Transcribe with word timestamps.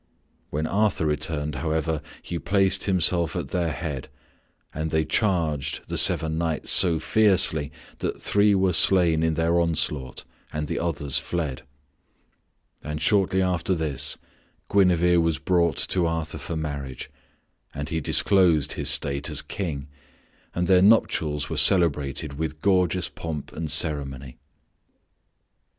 When 0.49 0.65
Arthur 0.65 1.05
returned, 1.05 1.53
however, 1.53 2.01
he 2.23 2.39
placed 2.39 2.85
himself 2.85 3.35
at 3.35 3.49
their 3.49 3.71
head 3.71 4.07
and 4.73 4.89
they 4.89 5.05
charged 5.05 5.81
the 5.89 5.95
seven 5.95 6.39
knights 6.39 6.71
so 6.71 6.97
fiercely 6.97 7.71
that 7.99 8.19
three 8.19 8.55
were 8.55 8.73
slain 8.73 9.21
in 9.21 9.35
their 9.35 9.59
onslaught 9.59 10.23
and 10.51 10.65
the 10.67 10.79
others 10.79 11.19
fled. 11.19 11.61
And 12.83 12.99
shortly 12.99 13.43
after 13.43 13.75
this 13.75 14.17
Guinevere 14.73 15.17
was 15.17 15.37
brought 15.37 15.77
to 15.89 16.07
Arthur 16.07 16.39
for 16.39 16.55
marriage, 16.55 17.11
and 17.71 17.89
he 17.89 17.99
disclosed 18.01 18.71
his 18.73 18.89
state 18.89 19.29
as 19.29 19.43
King, 19.43 19.87
and 20.55 20.65
their 20.65 20.81
nuptials 20.81 21.47
were 21.47 21.57
celebrated 21.57 22.39
with 22.39 22.63
gorgeous 22.63 23.07
pomp 23.07 23.53
and 23.53 23.69
ceremony. 23.69 24.39